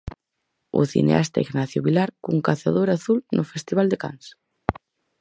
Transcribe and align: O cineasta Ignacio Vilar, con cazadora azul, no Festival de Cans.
O 0.79 0.81
cineasta 0.91 1.43
Ignacio 1.45 1.79
Vilar, 1.85 2.09
con 2.25 2.35
cazadora 2.47 2.93
azul, 2.95 3.19
no 3.35 3.43
Festival 3.51 3.87
de 3.89 3.97
Cans. 4.03 4.25